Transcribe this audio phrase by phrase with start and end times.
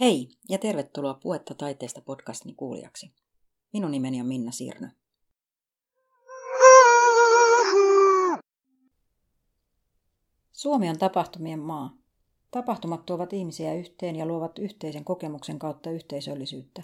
[0.00, 3.12] Hei ja tervetuloa Puetta taiteesta podcastini kuulijaksi.
[3.72, 4.88] Minun nimeni on Minna Sirnö.
[10.52, 11.96] Suomi on tapahtumien maa.
[12.50, 16.82] Tapahtumat tuovat ihmisiä yhteen ja luovat yhteisen kokemuksen kautta yhteisöllisyyttä.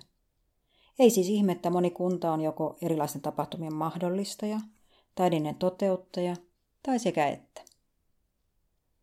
[0.98, 4.60] Ei siis ihme, että moni kunta on joko erilaisten tapahtumien mahdollistaja,
[5.14, 6.36] taidinen toteuttaja
[6.82, 7.67] tai sekä että.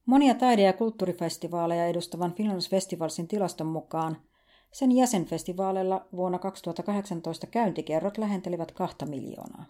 [0.06, 4.18] Monia taide- ja kulttuurifestivaaleja edustavan Finlands Festivalsin tilaston mukaan
[4.72, 9.66] sen jäsenfestivaaleilla vuonna 2018 käyntikerrot lähentelivät kahta miljoonaa.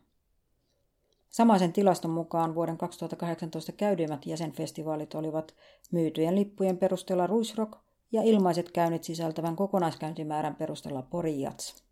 [1.30, 5.56] Samaisen tilaston mukaan vuoden 2018 käydymät jäsenfestivaalit olivat
[5.92, 7.74] myytyjen lippujen perusteella Ruisrock
[8.12, 11.86] ja ilmaiset käynnit sisältävän kokonaiskäyntimäärän perusteella Pori Jats.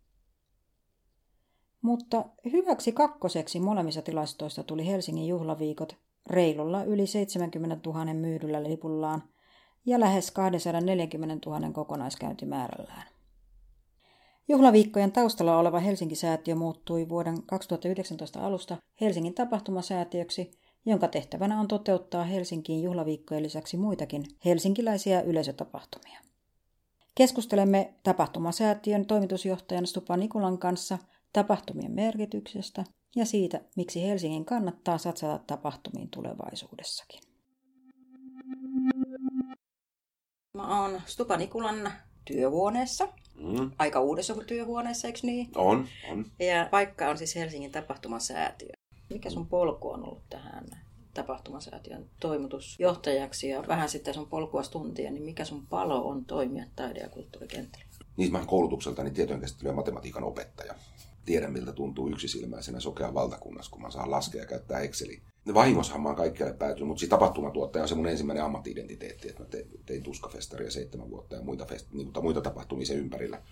[1.82, 5.96] Mutta hyväksi kakkoseksi molemmissa tilastoissa tuli Helsingin juhlaviikot
[6.30, 9.22] reilulla yli 70 000 myydyllä lipullaan
[9.86, 13.06] ja lähes 240 000 kokonaiskäyntimäärällään.
[14.48, 20.50] Juhlaviikkojen taustalla oleva Helsinki-säätiö muuttui vuoden 2019 alusta Helsingin tapahtumasäätiöksi,
[20.86, 26.20] jonka tehtävänä on toteuttaa Helsinkiin juhlaviikkojen lisäksi muitakin helsinkiläisiä yleisötapahtumia.
[27.14, 30.98] Keskustelemme tapahtumasäätiön toimitusjohtajan Stupa Nikulan kanssa
[31.32, 32.84] tapahtumien merkityksestä
[33.16, 37.20] ja siitä, miksi Helsingin kannattaa satsata tapahtumiin tulevaisuudessakin.
[40.54, 41.92] Mä oon Stupa Nikulan
[42.24, 43.08] työhuoneessa.
[43.34, 43.70] Mm.
[43.78, 45.48] Aika uudessa työhuoneessa, eikö niin?
[45.54, 46.24] On, on.
[46.38, 48.72] Ja paikka on siis Helsingin tapahtumasäätiö.
[49.10, 50.64] Mikä sun polku on ollut tähän
[51.14, 57.00] tapahtumasäätiön toimitusjohtajaksi ja vähän sitten sun polkua tuntia, niin mikä sun palo on toimia taide-
[57.00, 57.86] ja kulttuurikentällä?
[58.16, 60.74] Niin, mä koulutukseltani tietojenkäsittely- ja matematiikan opettaja
[61.24, 65.20] tiedän, miltä tuntuu yksisilmäisenä sokea valtakunnassa, kun mä saan laskea ja käyttää Exceliä.
[65.54, 69.48] Vahingossahan mä oon kaikkialle päätynyt, mutta tapahtumatuottaja on se mun ensimmäinen ammattiidentiteetti, että mä
[69.86, 73.42] tein tuskafestaria seitsemän vuotta ja muita, fest, niin, muita tapahtumia sen ympärillä.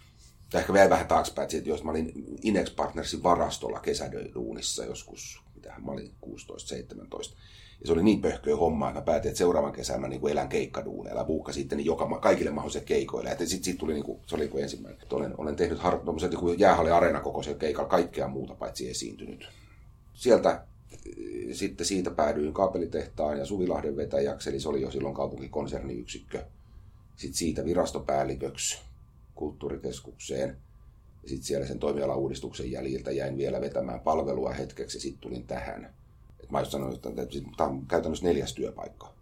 [0.53, 5.74] Ja ehkä vielä vähän taaksepäin, että jos mä olin Inex Partnersin varastolla kesäduunissa joskus, mitä
[5.79, 7.36] mä olin 16-17,
[7.81, 10.49] ja se oli niin pöhköä hommaa, että mä päätin, että seuraavan kesän mä niin elän
[10.49, 11.25] keikkaduuneilla.
[11.25, 13.31] Buukka sitten niin joka, kaikille mahdollisille keikoille.
[13.31, 15.03] Sitten sit tuli, niin kuin, se oli niin ensimmäinen.
[15.03, 16.01] Että olen, olen tehnyt har,
[16.31, 19.49] niin jäähalli areena kokoisella keikalla kaikkea muuta paitsi esiintynyt.
[20.15, 20.63] Sieltä
[20.93, 26.45] eh, sitten siitä päädyin kaapelitehtaan ja Suvilahden vetäjäksi, eli se oli jo silloin kaupunkikonserniyksikkö.
[27.17, 28.79] Sitten siitä virastopäälliköksi
[29.35, 30.57] kulttuurikeskukseen.
[31.23, 35.95] Ja sitten siellä sen toimialauudistuksen jäljiltä jäin vielä vetämään palvelua hetkeksi ja sitten tulin tähän
[36.52, 37.11] mä just sanoin, että
[37.57, 39.13] tämä on käytännössä neljäs työpaikka.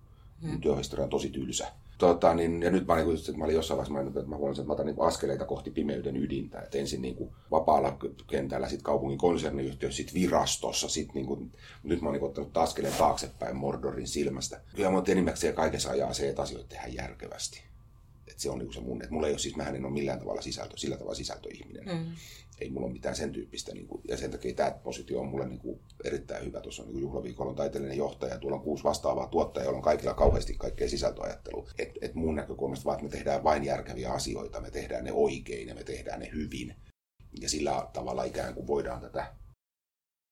[0.43, 0.61] Hmm.
[0.61, 1.67] Työhistoria on tosi tylsä.
[1.99, 4.63] Tota, niin, ja nyt mä, niin, että mä olin jossain vaiheessa maininnut, että mä huomasin,
[4.63, 6.61] että mä otan niin askeleita kohti pimeyden ydintä.
[6.61, 7.97] Että ensin niin kuin vapaalla
[8.27, 10.89] kentällä, sitten kaupungin konserniyhtiössä, sitten virastossa.
[10.89, 11.53] Sit, niin kuin,
[11.83, 14.61] nyt mä oon niin ottanut askeleen taaksepäin Mordorin silmästä.
[14.77, 17.70] Kyllä mun enimmäkseen kaikessa ajaa se, että asioita tehdään järkevästi.
[18.41, 20.19] Että se on niin se mun, että mulla ei ole siis, mähän en ole millään
[20.19, 21.85] tavalla sisältö, sillä tavalla sisältöihminen.
[21.85, 22.13] Mm
[22.61, 23.75] ei mulla ole mitään sen tyyppistä.
[23.75, 26.61] Niin kuin, ja sen takia tämä positio on mulle niin kuin, erittäin hyvä.
[26.61, 30.15] Tuossa on niin juhlaviikolla on taiteellinen johtaja, tuolla on kuusi vastaavaa tuottajaa, joilla on kaikilla
[30.15, 31.71] kauheasti kaikkea sisältöajattelua.
[31.79, 35.69] Et, et mun näkökulmasta vaan, että me tehdään vain järkeviä asioita, me tehdään ne oikein
[35.69, 36.75] ja me tehdään ne hyvin.
[37.41, 39.35] Ja sillä tavalla ikään kuin voidaan tätä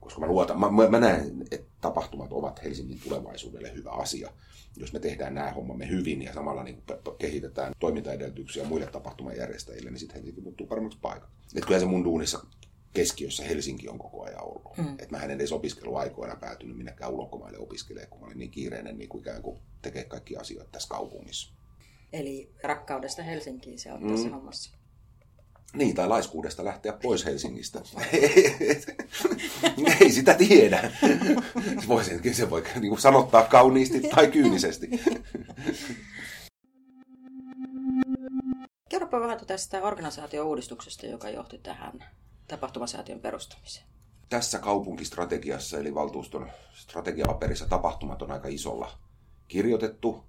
[0.00, 4.31] koska mä, luotan, mä, mä näen, että tapahtumat ovat Helsingin tulevaisuudelle hyvä asia.
[4.76, 6.82] Jos me tehdään nämä hommamme hyvin ja samalla niin
[7.19, 11.58] kehitetään toimintaedellytyksiä muille tapahtumajärjestäjille, niin sitten Helsinki muuttuu paremmaksi paikaksi.
[11.58, 12.47] Et kyllä se mun duunissa
[12.92, 14.76] keskiössä Helsinki on koko ajan ollut.
[14.76, 14.88] Mm.
[14.88, 19.08] Että mä en edes opiskeluaikoina päätynyt minnekään ulkomaille opiskelemaan, kun mä olin niin kiireinen niin
[19.08, 21.54] kuin ikään kuin tekee kaikki asioita tässä kaupungissa.
[22.12, 24.08] Eli rakkaudesta Helsinkiin se on mm.
[24.10, 24.78] tässä hommassa.
[25.77, 27.81] Niin, tai laiskuudesta lähteä pois Helsingistä.
[30.01, 30.93] Ei sitä tiedä.
[31.89, 34.89] Voisin, se voi niin kuin sanottaa kauniisti tai kyynisesti.
[38.89, 42.05] Kerropa vähän tästä organisaatio-uudistuksesta, joka johti tähän
[42.49, 43.87] tapahtumasäätiön perustamiseen.
[44.29, 48.99] Tässä kaupunkistrategiassa, eli valtuuston strategiapaperissa tapahtumat on aika isolla
[49.49, 50.25] kirjoitettu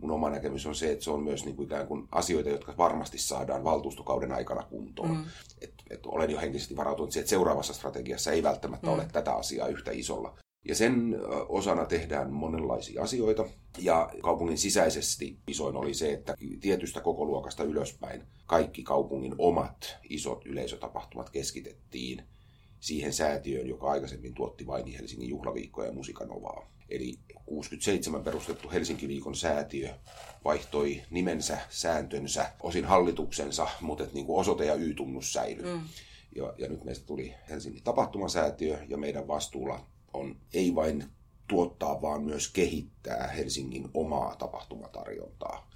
[0.00, 2.74] mun oma näkemys on se, että se on myös niin kuin ikään kuin asioita, jotka
[2.78, 5.10] varmasti saadaan valtuustokauden aikana kuntoon.
[5.10, 5.24] Mm.
[5.60, 8.92] Et, et olen jo henkisesti varautunut siihen, että seuraavassa strategiassa ei välttämättä mm.
[8.92, 10.38] ole tätä asiaa yhtä isolla.
[10.68, 11.16] Ja sen
[11.48, 13.44] osana tehdään monenlaisia asioita.
[13.78, 20.46] Ja kaupungin sisäisesti isoin oli se, että tietystä koko luokasta ylöspäin kaikki kaupungin omat isot
[20.46, 22.24] yleisötapahtumat keskitettiin
[22.80, 26.70] siihen säätiöön, joka aikaisemmin tuotti vain Helsingin juhlaviikkoja ja musiikanovaa.
[26.90, 29.94] Eli 67 perustettu Helsinki-viikon säätiö
[30.44, 35.64] vaihtoi nimensä, sääntönsä, osin hallituksensa, mutta että niin kuin osoite ja Y-tunnus säilyi.
[35.64, 35.80] Mm.
[36.36, 41.04] Ja, ja nyt meistä tuli Helsingin tapahtumasäätiö ja meidän vastuulla on ei vain
[41.48, 45.70] tuottaa, vaan myös kehittää Helsingin omaa tapahtumatarjontaa.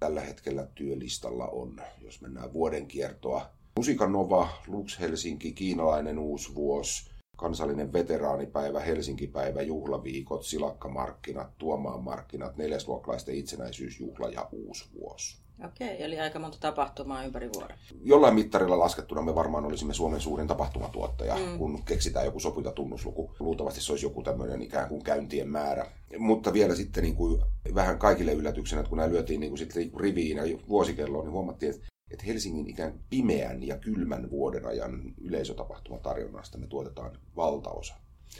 [0.00, 7.10] tällä hetkellä työlistalla on, jos mennään vuoden kiertoa, Musiikan Nova, Lux Helsinki, kiinalainen uusi vuosi,
[7.36, 15.46] kansallinen veteraanipäivä, Helsinki-päivä, juhlaviikot, silakkamarkkinat, Tuomaan markkinat, neljäsluokkalaisten itsenäisyysjuhla ja uusi vuosi.
[15.64, 17.76] Okei, eli aika monta tapahtumaa ympäri vuoden.
[18.02, 21.58] Jollain mittarilla laskettuna me varmaan olisimme Suomen suurin tapahtumatuottaja, mm.
[21.58, 23.34] kun keksitään joku sopiva tunnusluku.
[23.40, 25.86] Luultavasti se olisi joku tämmöinen ikään kuin käyntien määrä.
[26.18, 27.42] Mutta vielä sitten niin kuin
[27.74, 31.74] vähän kaikille yllätyksenä, että kun nämä lyötiin niin kuin sitten riviin ja vuosikelloon, niin huomattiin,
[31.74, 37.94] että että Helsingin ikään pimeän ja kylmän vuoden ajan yleisötapahtumatarjonnasta me tuotetaan valtaosa.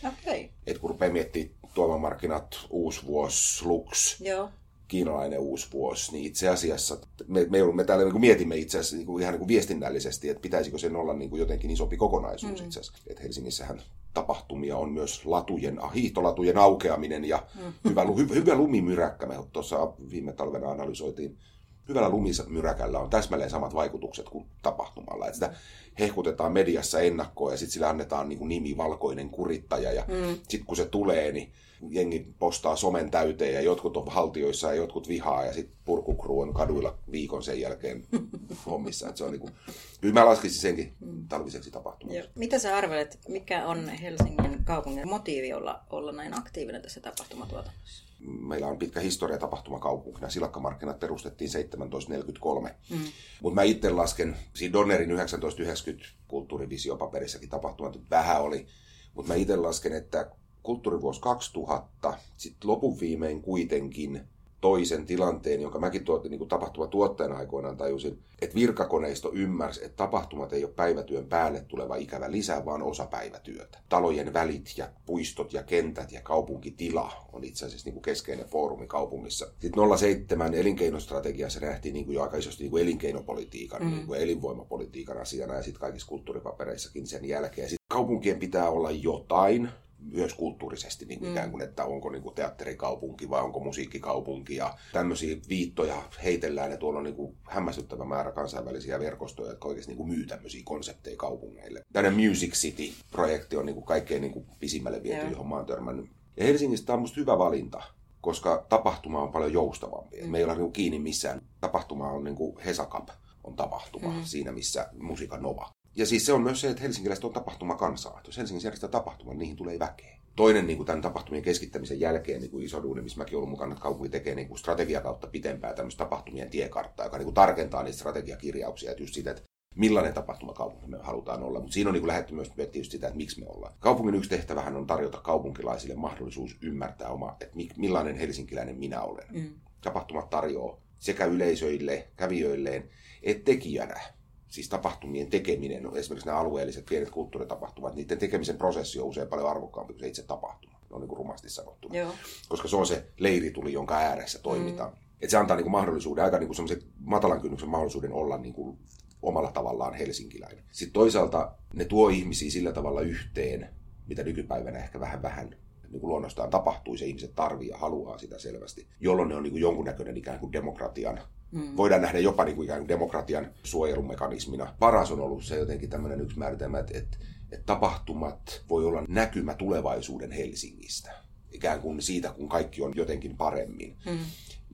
[0.09, 0.45] Okei.
[0.45, 0.49] Okay.
[0.67, 4.51] Et kun rupeaa miettimään tuomamarkkinat, uusi vuosi, Lux, Joo.
[4.89, 9.07] kiinalainen uusi vuosi, niin itse asiassa me, me, me täällä niin mietimme itse asiassa niin
[9.07, 12.67] kuin ihan niin kuin viestinnällisesti, että pitäisikö sen olla niin kuin jotenkin isompi kokonaisuus mm.
[12.67, 13.03] itse asiassa.
[13.07, 13.83] Että Helsingissähän
[14.15, 17.73] tapahtumia on myös latujen, hiihtolatujen aukeaminen ja mm.
[17.91, 19.27] hyvä, hy, hyvä lumimyräkkä.
[19.27, 21.39] Me tuossa viime talvena analysoitiin
[21.89, 25.27] hyvällä lumismyräkällä on täsmälleen samat vaikutukset kuin tapahtumalla.
[25.27, 25.55] Että sitä
[25.99, 30.39] hehkutetaan mediassa ennakkoon ja sitten sillä annetaan niin kuin nimi valkoinen kurittaja ja mm.
[30.49, 31.53] sitten kun se tulee, niin
[31.89, 36.55] jengi postaa somen täyteen ja jotkut on haltioissa ja jotkut vihaa ja sitten purkukruu on
[36.55, 38.07] kaduilla viikon sen jälkeen
[38.67, 39.09] hommissa.
[39.09, 39.53] Että se on niin kuin,
[40.01, 40.95] kyllä mä laskisin senkin
[41.29, 42.31] talviseksi tapahtumaksi.
[42.35, 48.06] Mitä sä arvelet, mikä on Helsingin kaupungin motiivi olla, olla näin aktiivinen tässä tapahtumatuotannossa?
[48.19, 50.31] Meillä on pitkä historia tapahtumakaupunkina.
[50.31, 52.75] Silakkamarkkinat perustettiin 1743.
[52.91, 52.99] Mm.
[53.43, 58.67] Mutta mä itse lasken, siinä Donnerin 1990 kulttuurivisiopaperissakin tapahtumat vähän oli,
[59.15, 60.31] mutta mä itse lasken, että
[60.63, 64.21] kulttuurivuosi 2000, sitten lopun viimein kuitenkin
[64.67, 70.53] toisen tilanteen, jonka mäkin tuotin niin tapahtuma tuottajana aikoinaan tajusin, että virkakoneisto ymmärsi, että tapahtumat
[70.53, 73.79] ei ole päivätyön päälle tuleva ikävä lisä, vaan osa päivätyötä.
[73.89, 78.87] Talojen välit ja puistot ja kentät ja kaupunkitila on itse asiassa niin kuin keskeinen foorumi
[78.87, 79.47] kaupungissa.
[79.59, 83.91] Sitten 07 elinkeinostrategiassa nähtiin niin kuin jo aika isosti niin kuin elinkeinopolitiikan, mm.
[83.91, 87.69] niin kuin elinvoimapolitiikan asiana ja sitten kaikissa kulttuuripapereissakin sen jälkeen.
[87.69, 89.69] Sitten kaupunkien pitää olla jotain,
[90.13, 91.35] myös kulttuurisesti niin kuin mm.
[91.35, 96.77] ikään kuin, että onko niin kuin teatterikaupunki vai onko musiikkikaupunki ja tämmöisiä viittoja heitellään ja
[96.77, 101.17] tuolla on niin kuin hämmästyttävä määrä kansainvälisiä verkostoja, jotka oikeasti niin kuin myy tämmöisiä konsepteja
[101.17, 101.83] kaupungeille.
[101.93, 105.31] Tällainen Music City-projekti on niin kuin kaikkein niin kuin pisimmälle viety, yeah.
[105.31, 106.11] johon mä oon törmännyt.
[106.37, 107.83] Ja Helsingistä on musta hyvä valinta,
[108.21, 110.23] koska tapahtuma on paljon joustavampi.
[110.23, 110.31] Mm.
[110.31, 111.43] Me ei olla niin kiinni missään.
[111.61, 113.09] Tapahtuma on niin kuin Hesakap
[113.45, 114.25] on tapahtuma mm.
[114.25, 118.21] siinä, missä Musiikan Nova ja siis se on myös se, että helsinkiläiset on tapahtumakansaa.
[118.27, 120.17] Jos Helsingissä järjestää tapahtuma, niin niihin tulee väkeä.
[120.37, 123.73] Toinen niin kuin tämän tapahtumien keskittämisen jälkeen niin kuin iso duuni, missä mäkin ollut mukana,
[123.73, 127.83] että kaupunki tekee niin kuin strategia kautta pitempää tämmöistä tapahtumien tiekarttaa, joka niin kuin tarkentaa
[127.83, 129.43] niitä strategiakirjauksia, että just sitä, että
[129.75, 131.61] millainen tapahtumakaupunki me halutaan olla.
[131.61, 133.75] Mutta siinä on niin lähdetty myös miettimään just sitä, että miksi me ollaan.
[133.81, 139.27] Kaupungin yksi tehtävähän on tarjota kaupunkilaisille mahdollisuus ymmärtää oma, että millainen helsinkiläinen minä olen.
[139.31, 139.51] Mm.
[139.81, 142.89] Tapahtumat tarjoaa sekä yleisöille, kävijöilleen,
[143.23, 144.01] että tekijänä
[144.49, 149.93] siis tapahtumien tekeminen, esimerkiksi nämä alueelliset pienet kulttuuritapahtumat, niiden tekemisen prosessi on usein paljon arvokkaampi
[149.93, 150.79] kuin se itse tapahtuma.
[150.91, 151.97] Ne on niin kuin rumasti sanottuna.
[151.97, 152.13] Joo.
[152.49, 154.91] Koska se on se leirituli, jonka ääressä toimitaan.
[154.91, 154.97] Mm.
[155.21, 158.79] Et se antaa niin kuin mahdollisuuden, aika niin kuin matalan kynnyksen mahdollisuuden olla niin kuin
[159.23, 160.65] omalla tavallaan helsinkiläinen.
[160.71, 163.69] Sitten toisaalta ne tuo ihmisiä sillä tavalla yhteen,
[164.07, 165.57] mitä nykypäivänä ehkä vähän vähän
[165.91, 169.51] niin kuin luonnostaan tapahtuu, se ihmiset tarvii ja haluaa sitä selvästi, jolloin ne on niin
[169.51, 171.21] kuin jonkunnäköinen ikään kuin demokratian
[171.53, 171.77] Mm.
[171.77, 174.75] Voidaan nähdä jopa niin kuin ikään kuin demokratian suojelumekanismina.
[174.79, 177.19] Paras on ollut se jotenkin tämmöinen yksi määritelmä, että, että,
[177.53, 181.11] että tapahtumat voi olla näkymä tulevaisuuden Helsingistä.
[181.53, 183.97] Ikään kuin siitä, kun kaikki on jotenkin paremmin.
[184.07, 184.19] Mm.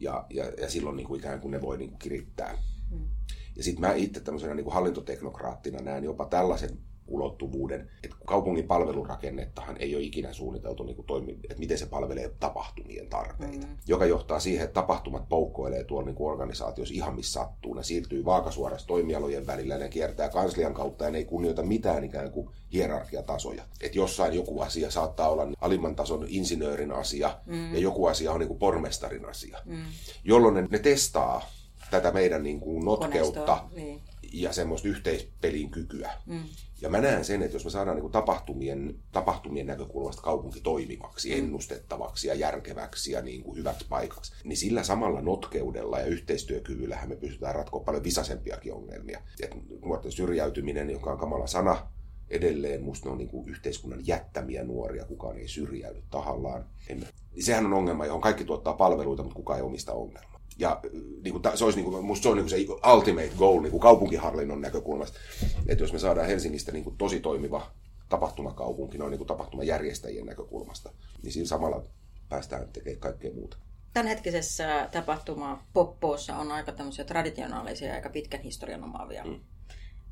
[0.00, 2.58] Ja, ja, ja silloin niin kuin ikään kuin ne voi niin kuin kirittää.
[2.90, 3.08] Mm.
[3.56, 6.78] Ja sitten mä itse tämmöisenä niin kuin hallintoteknokraattina näen jopa tällaisen
[7.12, 12.32] ulottuvuuden, että kaupungin palvelurakennettahan ei ole ikinä suunniteltu, niin kuin toimi, että miten se palvelee
[12.40, 13.76] tapahtumien tarpeita, mm.
[13.86, 17.74] joka johtaa siihen, että tapahtumat poukkoilee tuolla niin organisaatiossa ihan missä sattuu.
[17.74, 22.30] Ne siirtyy vaakasuorassa toimialojen välillä, ne kiertää kanslian kautta ja ne ei kunnioita mitään ikään
[22.30, 23.62] kuin hierarkiatasoja.
[23.80, 27.74] Että jossain joku asia saattaa olla alimman tason insinöörin asia mm.
[27.74, 29.84] ja joku asia on niin kuin pormestarin asia, mm.
[30.24, 31.50] jolloin ne, ne testaa
[31.90, 34.00] tätä meidän niin kuin notkeutta niin.
[34.32, 36.12] Ja semmoista yhteispelin kykyä.
[36.26, 36.42] Mm.
[36.80, 41.38] Ja mä näen sen, että jos me saadaan niin tapahtumien, tapahtumien näkökulmasta kaupunki toimivaksi, mm.
[41.38, 47.16] ennustettavaksi ja järkeväksi ja niin kuin hyväksi paikaksi, niin sillä samalla notkeudella ja yhteistyökyvyllähän me
[47.16, 49.20] pystytään ratkoa paljon visasempiakin ongelmia.
[49.42, 51.86] Et nuorten syrjäytyminen, joka on kamala sana,
[52.30, 56.64] edelleen musta ne on niin kuin yhteiskunnan jättämiä nuoria, kukaan ei syrjäydy tahallaan.
[56.88, 57.06] Emme.
[57.40, 60.31] Sehän on ongelma, johon kaikki tuottaa palveluita, mutta kukaan ei omista ongelmaa.
[60.58, 60.80] Ja
[61.22, 63.70] niin kuin, se olisi, niin kuin, musta se on niin kuin se ultimate goal niin
[63.70, 65.18] kuin kaupunkihallinnon näkökulmasta.
[65.66, 67.70] Että jos me saadaan Helsingistä niin kuin tosi toimiva
[68.08, 70.92] tapahtumakaupunki noin niin kuin tapahtumajärjestäjien näkökulmasta,
[71.22, 71.84] niin siinä samalla
[72.28, 73.56] päästään tekemään kaikkea muuta.
[73.94, 79.24] Tämänhetkisessä tapahtuma Poppoossa on aika tämmöisiä traditionaalisia ja aika pitkän historian omaavia.
[79.24, 79.40] Mm.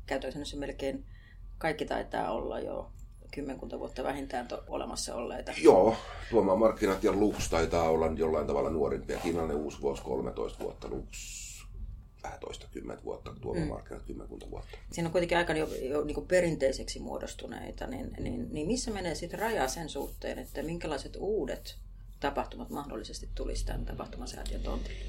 [0.05, 1.05] Käytännössä melkein
[1.57, 2.91] kaikki taitaa olla jo
[3.31, 5.51] kymmenkunta vuotta vähintään to, olemassa olleita.
[5.61, 5.95] Joo,
[6.57, 9.17] markkinat ja Lux taitaa olla jollain tavalla nuorimpia.
[9.17, 11.41] Kiinalainen uusi vuosi 13 vuotta, Lux
[12.23, 14.07] vähän toista kymmentä vuotta, tuomamarkkinat mm.
[14.07, 14.77] kymmenkunta vuotta.
[14.91, 19.39] Siinä on kuitenkin aika jo, jo niin perinteiseksi muodostuneita, niin, niin, niin missä menee sitten
[19.39, 21.77] raja sen suhteen, että minkälaiset uudet
[22.19, 24.99] tapahtumat mahdollisesti tulisi tämän tapahtumasäätiön tontille?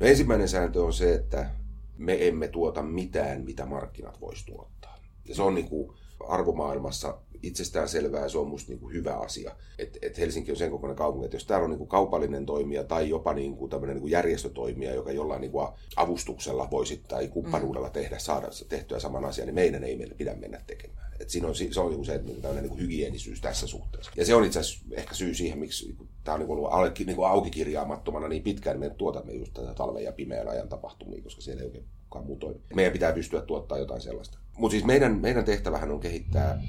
[0.00, 1.50] No ensimmäinen sääntö on se, että
[1.96, 4.98] me emme tuota mitään, mitä markkinat voisi tuottaa.
[5.28, 5.92] Ja se on niin kuin
[6.28, 9.56] arvomaailmassa itsestään selvää ja se on musta niin kuin hyvä asia.
[9.78, 12.84] Että et Helsinki on sen kokoinen kaupunki, että jos täällä on niin kuin kaupallinen toimija
[12.84, 17.28] tai jopa niin kuin tämmöinen niin kuin järjestötoimija, joka jollain niin kuin avustuksella voisi tai
[17.28, 21.12] kumppanuudella tehdä, saada tehtyä saman asian, niin meidän ei meille pidä mennä tekemään.
[21.20, 23.66] Et siinä on, se on niin kuin se, että niin tämmöinen niin kuin hygienisyys tässä
[23.66, 24.10] suhteessa.
[24.16, 27.16] Ja se on itse asiassa ehkä syy siihen, miksi tämä on niin kuin ollut niin
[27.16, 31.22] kuin auki kirjaamattomana niin pitkään, niin me tuotamme just tätä talven ja pimeän ajan tapahtumia,
[31.22, 32.60] koska siellä ei oikein kukaan muu toimi.
[32.74, 34.38] Meidän pitää pystyä tuottaa jotain sellaista.
[34.58, 36.62] Mutta siis meidän, meidän tehtävähän on kehittää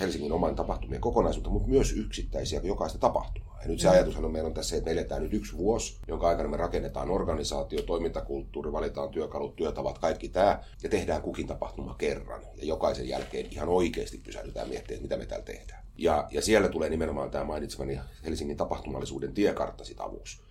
[0.00, 3.58] Helsingin oman tapahtumien kokonaisuutta, mutta myös yksittäisiä jokaista tapahtumaa.
[3.62, 3.92] Ja nyt se mm.
[3.92, 7.10] ajatushan on, meillä on tässä, että me eletään nyt yksi vuosi, jonka aikana me rakennetaan
[7.10, 12.42] organisaatio, toimintakulttuuri, valitaan työkalut, työtavat, kaikki tämä, ja tehdään kukin tapahtuma kerran.
[12.56, 15.84] Ja jokaisen jälkeen ihan oikeasti pysähdytään miettimään, mitä me täällä tehdään.
[15.98, 20.45] Ja, ja siellä tulee nimenomaan tämä mainitsemani Helsingin tapahtumallisuuden tiekartta sit avuksi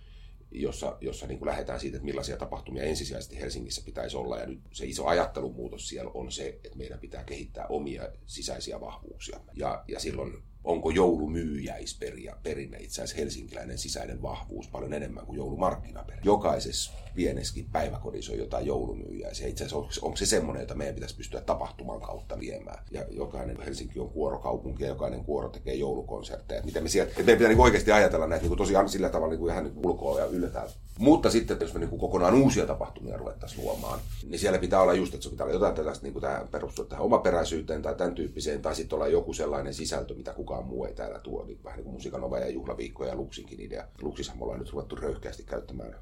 [0.62, 4.38] jossa, jossa niin kuin lähdetään siitä, että millaisia tapahtumia ensisijaisesti Helsingissä pitäisi olla.
[4.38, 9.40] Ja nyt se iso ajattelumuutos siellä on se, että meidän pitää kehittää omia sisäisiä vahvuuksia.
[9.54, 16.22] Ja, ja silloin onko joulumyyjäisperinne itse asiassa helsinkiläinen sisäinen vahvuus paljon enemmän kuin joulumarkkinaperinne.
[16.24, 19.48] Jokaisessa pienessäkin päiväkodissa on jotain joulumyyjäisiä.
[19.48, 22.84] Itse asiassa onko, onko se semmoinen, jota meidän pitäisi pystyä tapahtuman kautta viemään.
[22.90, 26.62] Ja jokainen Helsinki on kuorokaupunki ja jokainen kuoro tekee joulukonsertteja.
[26.62, 29.40] Miten me sieltä, että meidän pitää niin oikeasti ajatella näitä niin tosiaan sillä tavalla niin
[29.40, 30.68] kuin ihan niin ulkoa ja yllätään.
[30.98, 35.14] Mutta sitten, jos me niin kokonaan uusia tapahtumia ruvettaisiin luomaan, niin siellä pitää olla just,
[35.14, 38.62] että se pitää olla jotain tällaista niin kuin tähän perustua tähän omaperäisyyteen tai tämän tyyppiseen,
[38.62, 41.44] tai sitten olla joku sellainen sisältö, mitä kukaan muu ei täällä tuo.
[41.44, 43.88] Niin vähän niin kuin musiikanova ja juhlaviikko ja Luxinkin idea.
[44.02, 45.94] Luxissahan me ollaan nyt ruvettu röyhkeästi käyttämään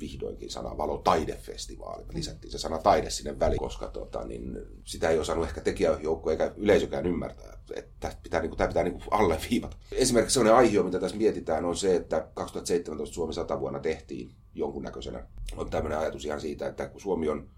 [0.00, 2.04] vihdoinkin sana valo taidefestivaali.
[2.04, 6.30] Me lisättiin se sana taide sinne väliin, koska tota, niin, sitä ei osannut ehkä tekijäjoukko
[6.30, 7.58] eikä yleisökään ymmärtää.
[7.74, 9.76] Että pitää, niin kuin, tämä pitää niin kuin alleviivata.
[9.92, 15.26] Esimerkiksi sellainen aihe, mitä tässä mietitään, on se, että 2017 Suomi 100 vuonna tehtiin jonkunnäköisenä.
[15.56, 17.50] On tämmöinen ajatus ihan siitä, että kun Suomi on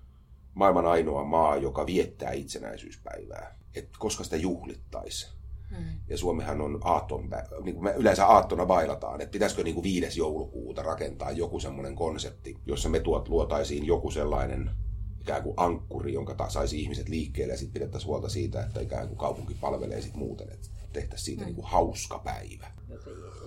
[0.54, 5.26] maailman ainoa maa, joka viettää itsenäisyyspäivää, että koska sitä juhlittaisi,
[5.78, 5.84] Mm.
[6.08, 7.30] Ja Suomihan on aatton,
[7.62, 10.20] niin kuin me yleensä aattona bailataan, että pitäisikö niin kuin 5.
[10.20, 14.70] joulukuuta rakentaa joku semmoinen konsepti, jossa me tuot, luotaisiin joku sellainen
[15.20, 19.18] ikään kuin ankkuri, jonka saisi ihmiset liikkeelle ja sitten pidettäisiin huolta siitä, että ikään kuin
[19.18, 21.46] kaupunki palvelee sitten muuten, että tehtäisiin siitä mm.
[21.46, 22.66] niin kuin hauska päivä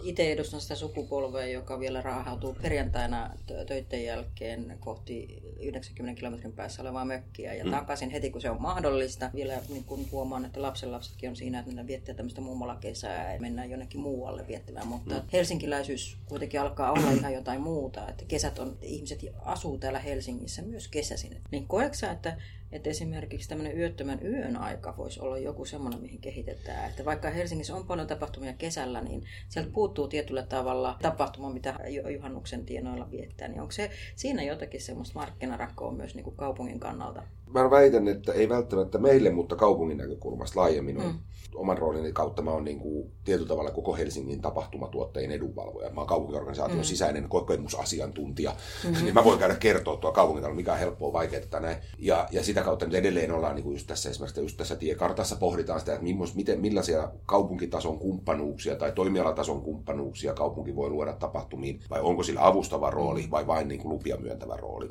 [0.03, 3.29] itse edustan sitä sukupolvea, joka vielä raahautuu perjantaina
[3.67, 7.71] töiden jälkeen kohti 90 kilometrin päässä olevaa mökkiä ja mm.
[7.71, 9.29] takaisin heti, kun se on mahdollista.
[9.35, 13.69] Vielä niin kun huomaan, että lapsenlapsetkin on siinä, että ne viettää tämmöistä mummolakesää ja mennään
[13.69, 14.87] jonnekin muualle viettämään.
[14.87, 15.21] Mutta mm.
[15.33, 18.09] helsinkiläisyys kuitenkin alkaa olla ihan jotain muuta.
[18.09, 21.41] Että kesät on, ihmiset asuu täällä Helsingissä myös kesäisin.
[21.51, 22.37] Niin koetko että
[22.71, 26.89] että esimerkiksi tämmöinen yöttömän yön aika voisi olla joku semmoinen, mihin kehitetään.
[26.89, 31.79] Että vaikka Helsingissä on paljon tapahtumia kesällä, niin sieltä puuttuu tietyllä tavalla tapahtuma, mitä
[32.13, 33.47] juhannuksen tienoilla viettää.
[33.47, 37.23] Niin onko se siinä jotakin semmoista markkinarakkoa myös niin kuin kaupungin kannalta?
[37.53, 41.05] Mä väitän, että ei välttämättä meille, mutta kaupungin näkökulmasta laajemmin on.
[41.05, 41.19] Mm.
[41.55, 45.89] Oman roolini kautta mä oon niin kuin tietyllä tavalla koko Helsingin tapahtumatuottajien edunvalvoja.
[45.89, 46.83] Mä oon kaupunkiorganisaation mm.
[46.83, 48.51] sisäinen kokemusasiantuntija.
[48.51, 49.03] Mm-hmm.
[49.03, 51.77] niin mä voin käydä kertoa tuolla kaupungin mikä on helppoa, vaikeaa näin.
[51.99, 55.35] Ja, ja sitä kautta nyt edelleen ollaan niin kuin just tässä esimerkiksi just tässä tiekartassa
[55.35, 62.01] pohditaan sitä, että miten, millaisia kaupunkitason kumppanuuksia tai toimialatason kumppanuuksia kaupunki voi luoda tapahtumiin, vai
[62.01, 64.89] onko sillä avustava rooli vai vain niin kuin lupia myöntävä rooli.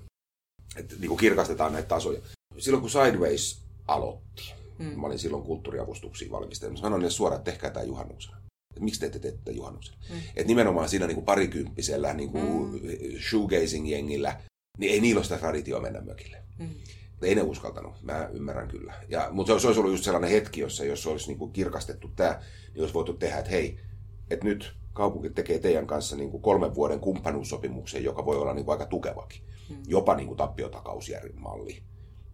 [0.77, 2.21] Että niin kuin kirkastetaan näitä tasoja
[2.59, 5.01] silloin kun Sideways aloitti, mm.
[5.01, 8.37] mä olin silloin kulttuuriavustuksia valmistelemassa, sanoin ne suoraan, että tehkää tämä juhannuksena.
[8.77, 9.99] Et miksi te ette tee tätä juhannuksena?
[10.11, 10.17] Mm.
[10.37, 12.81] Et nimenomaan siinä niin kuin parikymppisellä niin kuin mm.
[13.19, 14.37] shoegazing-jengillä,
[14.79, 16.43] niin ei niillä ole sitä traditioa mennä mökille.
[16.59, 16.69] Mm.
[17.23, 18.95] Ei ne uskaltanut, mä ymmärrän kyllä.
[19.09, 22.41] Ja, mutta se olisi ollut just sellainen hetki, jossa jos olisi niin kuin kirkastettu tämä,
[22.75, 23.81] niin olisi voitu tehdä, että hei,
[24.31, 28.65] että nyt kaupunki tekee teidän kanssa niin kuin kolmen vuoden kumppanuussopimuksen, joka voi olla niin
[28.65, 29.43] kuin aika tukevakin.
[29.71, 29.77] Mm.
[29.87, 30.37] Jopa niin kuin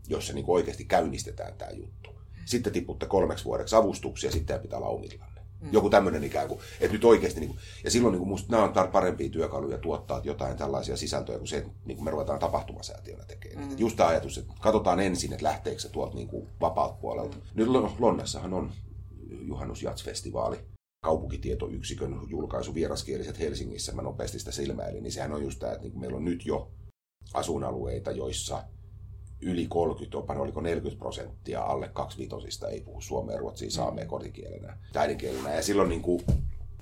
[0.03, 2.11] tappiotakausjärjestelmalli jossa niin oikeasti käynnistetään tämä juttu.
[2.45, 5.43] Sitten tiputte kolmeksi vuodeksi avustuksia, sitten pitää olla omillanne.
[5.61, 5.69] Mm.
[5.73, 8.65] Joku tämmöinen ikään kuin, että nyt oikeasti, niin kuin, ja silloin niin kuin musta nämä
[8.65, 13.25] on parempia työkaluja tuottaa jotain tällaisia sisältöjä kuin se, että niin kuin me ruvetaan tapahtumasäätiönä
[13.25, 13.69] tekemään.
[13.69, 13.79] Mm.
[13.79, 17.37] Just tämä ajatus, että katsotaan ensin, että lähteekö se tuolta niin kuin vapaat puolelta.
[17.37, 17.43] Mm.
[17.55, 17.69] Nyt
[17.99, 18.73] Lonnassahan on
[19.47, 20.59] juhannusjatsfestivaali,
[21.05, 25.99] kaupunkitietoyksikön julkaisu vieraskieliset Helsingissä, mä nopeasti sitä silmäilin, niin sehän on just tämä, että niin
[25.99, 26.71] meillä on nyt jo
[27.35, 28.65] asuinalueita, joissa
[29.43, 35.55] yli 30, onpa oliko 40 prosenttia alle kaksivitosista ei puhu suomea, ruotsia, saamea kotikielenä, äidinkielenä.
[35.55, 36.23] Ja silloin niin kuin,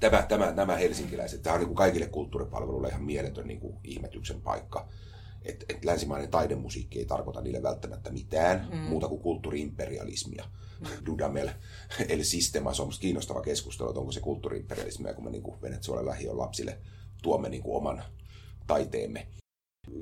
[0.01, 4.41] tämä, tämä, nämä helsinkiläiset, tämä on niin kuin kaikille kulttuuripalveluille ihan mieletön niin kuin ihmetyksen
[4.41, 4.89] paikka.
[5.43, 8.79] Että et länsimainen taidemusiikki ei tarkoita niille välttämättä mitään mm.
[8.79, 10.45] muuta kuin kulttuuriimperialismia.
[10.81, 11.07] Mm.
[11.07, 11.49] Dudamel,
[12.09, 16.39] eli Sistema, se on kiinnostava keskustelu, että onko se kulttuuriimperialismia, kun me niin Venezuelan lähiön
[16.39, 16.79] lapsille
[17.23, 18.03] tuomme niin kuin oman
[18.67, 19.27] taiteemme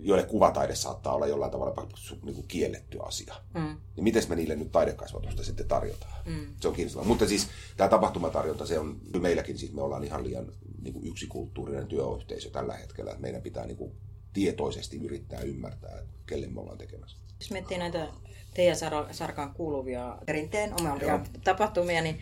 [0.03, 1.89] joille kuvataide saattaa olla jollain tavalla
[2.25, 3.35] niin kuin kielletty asia.
[3.55, 3.77] Mm.
[3.97, 6.13] Niin miten me niille nyt taidekasvatusta sitten tarjotaan?
[6.27, 6.47] Mm.
[6.61, 7.09] Se on kiinnostavaa.
[7.09, 10.53] Mutta siis tämä tapahtumatarjonta, se on meilläkin, siis me ollaan ihan liian
[10.83, 13.11] niin kuin yksikulttuurinen työyhteisö tällä hetkellä.
[13.11, 13.93] Että meidän pitää niin kuin
[14.33, 17.19] tietoisesti yrittää ymmärtää, että kelle me ollaan tekemässä.
[17.41, 18.09] Jos miettii näitä
[18.55, 18.77] teidän
[19.11, 22.21] sarkaan kuuluvia perinteen omia tapahtumia, niin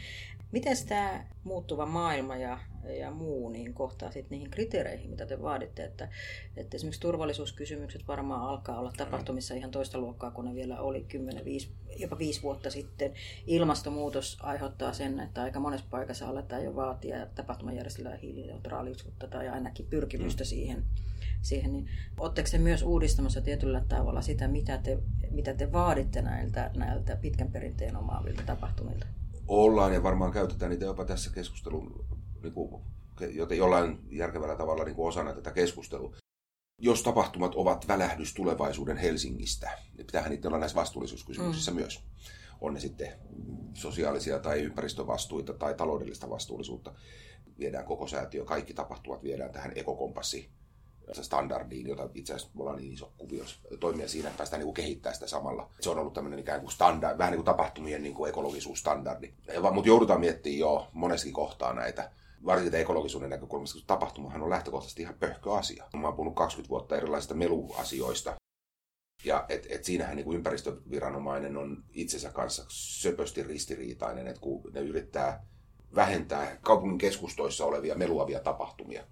[0.53, 2.59] Miten tämä muuttuva maailma ja,
[2.93, 5.85] ja muu niin kohtaa sitten niihin kriteereihin, mitä te vaaditte?
[5.85, 6.09] Että,
[6.57, 11.45] että esimerkiksi turvallisuuskysymykset varmaan alkaa olla tapahtumissa ihan toista luokkaa kuin ne vielä oli 10,
[11.45, 13.13] 5, jopa 5 vuotta sitten.
[13.47, 20.45] Ilmastonmuutos aiheuttaa sen, että aika monessa paikassa aletaan jo vaatia tapahtumajärjestelmää hiilineutraalisuutta tai ainakin pyrkimystä
[20.45, 20.49] mm.
[20.49, 20.85] siihen.
[21.43, 21.89] siihen niin,
[22.21, 24.99] Oletteko te myös uudistamassa tietyllä tavalla sitä, mitä te,
[25.31, 29.07] mitä te vaaditte näiltä, näiltä pitkän perinteen omaavilta tapahtumilta?
[29.49, 32.05] ollaan ja varmaan käytetään niitä jopa tässä keskustelun
[32.47, 32.83] niin kuin,
[33.59, 36.17] jollain järkevällä tavalla niin kuin osana tätä keskustelua.
[36.83, 41.77] Jos tapahtumat ovat välähdys tulevaisuuden Helsingistä, niin pitäähän niitä olla näissä vastuullisuuskysymyksissä mm.
[41.77, 42.03] myös.
[42.61, 43.13] On ne sitten
[43.75, 46.95] sosiaalisia tai ympäristövastuita tai taloudellista vastuullisuutta.
[47.59, 50.51] Viedään koko säätiö, kaikki tapahtumat viedään tähän ekokompassi
[51.13, 53.45] standardiin, jota itse asiassa me ollaan niin iso kuvio
[53.81, 55.71] toimia siinä, että päästään niin kehittämään sitä samalla.
[55.81, 59.33] Se on ollut tämmöinen ikään kuin standard, vähän niin kuin tapahtumien niin kuin ekologisuusstandardi.
[59.73, 62.11] Mutta joudutaan miettimään jo monessakin kohtaa näitä
[62.47, 65.85] varsinkin ekologisuuden näkökulmasta, koska tapahtumahan on lähtökohtaisesti ihan pöhkö asia.
[65.97, 68.35] Mä oon puhunut 20 vuotta erilaisista meluasioista,
[69.25, 74.81] ja et, et siinähän niin kuin ympäristöviranomainen on itsensä kanssa söpösti ristiriitainen, että kun ne
[74.81, 75.47] yrittää
[75.95, 79.07] vähentää kaupungin keskustoissa olevia meluavia tapahtumia,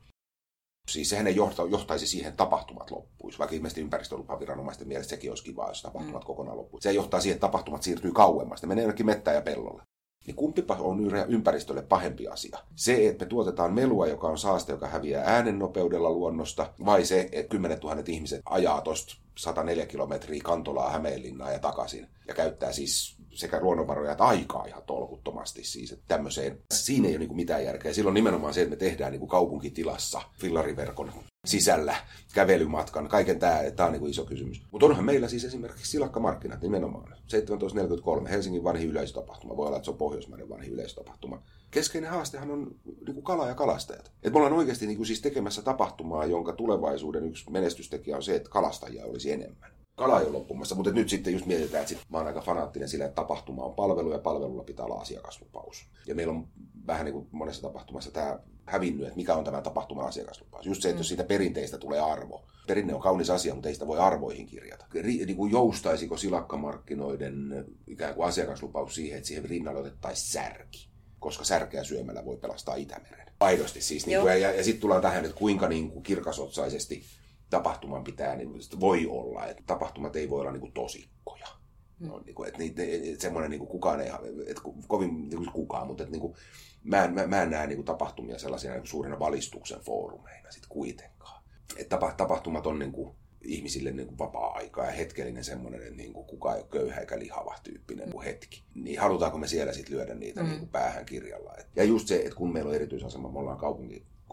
[0.90, 5.44] Siis sehän ei johta, johtaisi siihen, että tapahtumat loppuisi, vaikka ilmeisesti ympäristölupaviranomaisten mielestä sekin olisi
[5.44, 6.26] kiva, jos tapahtumat mm.
[6.26, 6.82] kokonaan loppuisi.
[6.82, 9.82] Se johtaa siihen, että tapahtumat siirtyy kauemmas, ne menee jonnekin mettään ja pellolle.
[10.26, 12.58] Niin kumpipa on ympäristölle pahempi asia?
[12.74, 17.50] Se, että me tuotetaan melua, joka on saaste, joka häviää äänennopeudella luonnosta, vai se, että
[17.50, 23.60] 10 000 ihmiset ajaa tuosta 104 kilometriä Kantolaa Hämeenlinnaa ja takaisin ja käyttää siis sekä
[23.60, 26.58] luonnonvaroja että aikaa ihan tolkuttomasti siis, että tämmöiseen.
[26.72, 27.92] Siinä ei ole niin mitään järkeä.
[27.92, 31.12] Silloin nimenomaan se, että me tehdään niin kuin kaupunkitilassa fillariverkon
[31.44, 31.96] sisällä
[32.34, 34.62] kävelymatkan, kaiken tämä, tämä on niin iso kysymys.
[34.70, 37.08] Mutta onhan meillä siis esimerkiksi silakkamarkkinat nimenomaan.
[37.08, 41.42] 1743, Helsingin vanhi yleisötapahtuma, voi olla, että se on pohjoismainen vanhi yleisötapahtuma.
[41.70, 44.12] Keskeinen haastehan on niin kuin kala ja kalastajat.
[44.22, 48.36] Et me ollaan oikeasti niin kuin siis tekemässä tapahtumaa, jonka tulevaisuuden yksi menestystekijä on se,
[48.36, 51.98] että kalastajia olisi enemmän kala ei ole loppumassa, mutta nyt sitten just mietitään, että sit
[52.08, 55.86] mä oon aika fanaattinen sillä, että tapahtuma on palvelu ja palvelulla pitää olla asiakaslupaus.
[56.06, 56.48] Ja meillä on
[56.86, 60.66] vähän niin kuin monessa tapahtumassa tämä hävinnyt, että mikä on tämä tapahtuman asiakaslupaus.
[60.66, 62.44] Just se, että jos siitä perinteistä tulee arvo.
[62.66, 64.86] Perinne on kaunis asia, mutta ei sitä voi arvoihin kirjata.
[65.02, 70.88] Niin kuin joustaisiko silakkamarkkinoiden ikään kuin asiakaslupaus siihen, että siihen rinnalle otettaisiin särki?
[71.18, 73.26] Koska särkeä syömällä voi pelastaa Itämeren.
[73.40, 74.06] Aidosti siis.
[74.06, 77.04] Niin kuin, ja, ja, ja sitten tullaan tähän, että kuinka niin kuin kirkasotsaisesti
[77.50, 81.46] tapahtuman pitää, niin voi olla, että tapahtumat ei voi olla niin kuin tosikkoja.
[81.98, 82.08] Mm.
[82.08, 82.82] No, niin kuin, että niitä,
[83.18, 84.10] semmoinen niin kuin kukaan ei,
[84.46, 86.34] että kovin niin kuin kukaan, mutta että niin kuin,
[86.84, 90.68] mä, en, mä, mä en näe niin kuin tapahtumia sellaisina niin suurina valistuksen foorumeina sitten
[90.68, 91.44] kuitenkaan.
[91.76, 96.26] Että tapahtumat on niin kuin, ihmisille niin kuin vapaa-aika ja hetkellinen semmoinen, että niin kuin
[96.26, 98.64] kukaan ei ole köyhä eikä lihava tyyppinen kuin hetki.
[98.74, 100.48] Niin halutaanko me siellä sitten lyödä niitä mm.
[100.48, 101.54] niin kuin päähän kirjalla.
[101.76, 103.58] Ja just se, että kun meillä on erityisasema, me ollaan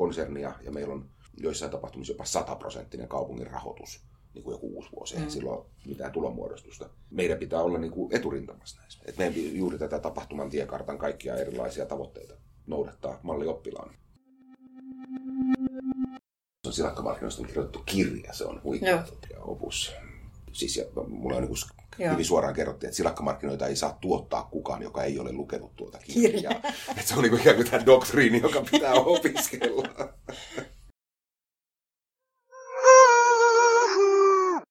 [0.01, 4.89] kaupunkikonsernia ja meillä on joissain tapahtumissa jopa 100 prosenttinen kaupungin rahoitus niin kuin joku uusi
[4.95, 5.29] vuosi, mm.
[5.29, 6.89] silloin mitään tulonmuodostusta.
[7.09, 8.99] Meidän pitää olla niin kuin eturintamassa näissä.
[9.05, 12.33] Et meidän juuri tätä tapahtuman tiekartan kaikkia erilaisia tavoitteita
[12.67, 13.95] noudattaa mallioppilaan.
[16.63, 19.05] Se on silakkamarkkinoista kirjoitettu kirja, se on huikea
[19.39, 19.93] opus.
[20.51, 22.11] Siis ja mulla on niin Joo.
[22.11, 26.31] hyvin suoraan kerrottiin, että silakkamarkkinoita ei saa tuottaa kukaan, joka ei ole lukenut tuota kirjaa.
[26.31, 26.51] Kirja.
[26.97, 29.87] että se on niin kuin ikään kuin tämä doktriini, joka pitää opiskella.